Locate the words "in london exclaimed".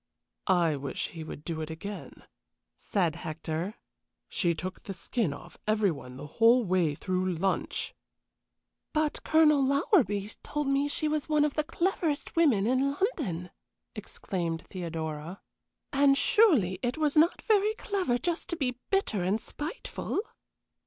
12.65-14.63